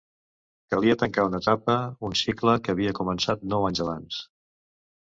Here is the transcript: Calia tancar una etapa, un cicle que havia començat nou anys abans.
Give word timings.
Calia 0.73 0.95
tancar 1.01 1.25
una 1.29 1.41
etapa, 1.45 1.75
un 2.09 2.17
cicle 2.23 2.59
que 2.65 2.77
havia 2.77 2.95
començat 3.03 3.47
nou 3.55 3.71
anys 3.71 3.85
abans. 3.89 4.23